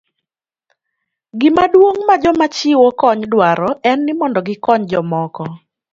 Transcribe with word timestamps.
Gima 1.39 1.63
duong' 1.71 2.01
ma 2.07 2.15
joma 2.23 2.45
chiwo 2.55 2.87
kony 2.99 3.21
dwaro 3.31 3.69
en 3.89 3.97
ni 4.03 4.13
mondo 4.19 4.39
gikony 4.47 4.83
jomoko. 4.89 5.43